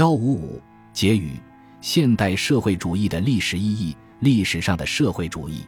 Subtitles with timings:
[0.00, 0.58] 幺五五
[0.94, 1.32] 结语：
[1.82, 5.60] 现代社会主义的历史意义，历史上的社会主义，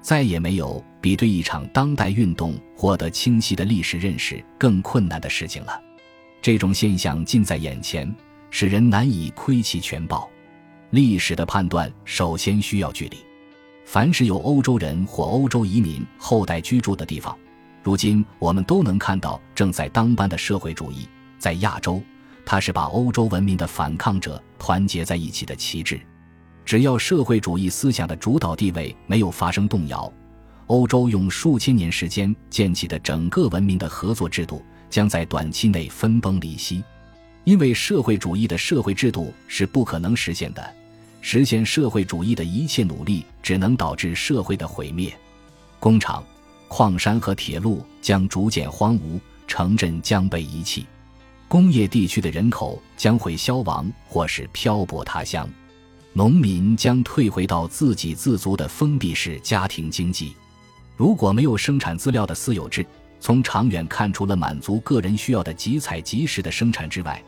[0.00, 5.82] 再也没有比对一场当代运动获得清晰的历史认识更困难的事情了。
[6.40, 8.08] 这种现象近在眼前，
[8.48, 10.30] 使人难以窥其全貌。
[10.90, 13.16] 历史的判断首先需要距离。
[13.84, 17.36] 凡是有欧洲人或欧洲移民后代居住的地方，
[17.82, 21.08] 如今我们都能看到正在当班的社会主义。
[21.36, 22.00] 在亚洲，
[22.46, 26.00] 它是把欧洲文明的反抗者团结在一起的旗帜。
[26.64, 30.10] 只要社会主义思想的主导地位没有发生动摇，
[30.66, 36.82] 欧洲用数千年时间建起的整个文明的合作制度将在短期内分崩离析。
[37.44, 40.74] 因为社会主义的社会制度是不可能实现的。
[41.20, 45.14] 实现社会主义的一切努力只能导致社会的毁灭，
[45.78, 46.24] 工厂、
[46.68, 50.86] 矿山和铁路将逐渐荒芜，城镇将被遗弃，
[51.54, 55.48] 工业地区的人口将会消亡或是漂泊他乡，
[56.12, 60.34] 农民将退回到自给自足的封闭式家庭经济。
[60.96, 62.84] 如果没有生产资料的私有制，
[63.20, 67.22] 从长远看，除了满足个人需要的即采即食的生产之外，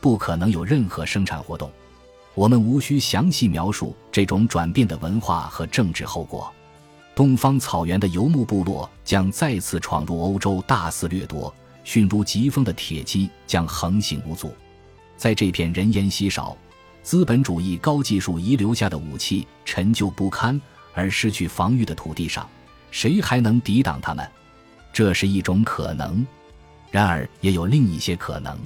[0.00, 1.68] 不可能有任何生产活动。
[2.34, 6.48] 我们无需详细描述这种转变的文化和政治后果。
[7.16, 11.52] 东方草原的游牧部落将再次闯入欧洲，大肆掠夺；
[11.84, 14.54] 迅如疾风的铁骑将横行无阻。
[15.16, 16.56] 在这片人烟稀少、
[17.02, 20.60] 资本主义高技术遗留下的武器陈旧不堪
[20.94, 22.48] 而失去防御的土地上，
[22.90, 24.28] 谁还能抵挡他们？
[24.92, 26.26] 这是一种可能。
[26.90, 28.58] 然而，也有另一些可能，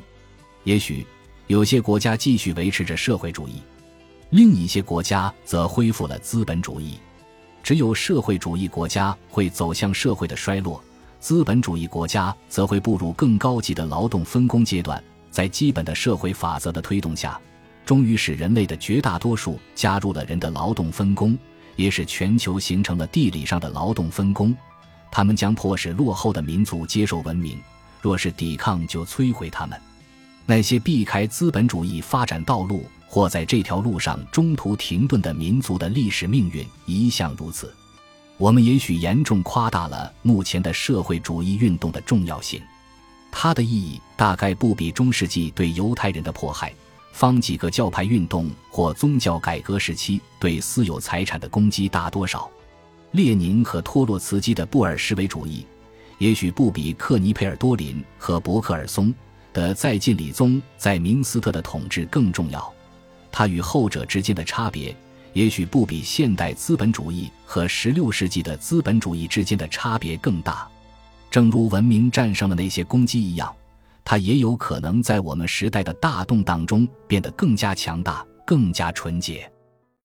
[0.65, 1.07] 也许。
[1.49, 3.63] 有些国家继续维持着社会主义，
[4.31, 6.99] 另一些国家则恢复了资本主义。
[7.63, 10.83] 只有社会主义国家会走向社会的衰落，
[11.27, 15.03] 资本主义国家则会步入更高级的劳动分工阶段。
[15.29, 17.37] 在基本的社会法则的推动下，
[17.85, 21.37] 终于使人类的绝大多数加入了人的劳动分工，
[21.75, 24.57] 也使全球形成了地理上的劳动分工。
[25.11, 27.59] 他们将迫使落后的民族接受文明，
[28.01, 29.77] 若是抵抗，就摧毁他们。
[30.47, 37.75] 那些避开资本主义发展道路或在这条路上中途停顿的民族的历史命运一向如此。
[38.39, 42.61] 我们也许严重夸大了目前的社会主义运动的重要性，
[43.31, 46.73] 它的意义大概不比中世纪对犹太人的迫害、
[47.13, 52.51] 方几个教派运动或宗教改革时期对私有财产的攻击大多少。
[53.13, 55.65] 列宁和托洛茨基的布尔什维主义，
[56.19, 59.15] 也许不比克尼佩尔多林和伯克尔松。
[59.55, 62.71] 的在晋理宗在明斯特的统治更重要，
[63.33, 64.95] 它与后者之间的差别
[65.37, 70.67] 也许不比现代资本主义和十六世纪的资本主义之间的差别更大。
[71.31, 73.55] 正如文明战胜了那些攻击一样，
[74.03, 79.47] 它也有可能在我们时代的大动荡中变得更加强大、更加纯洁。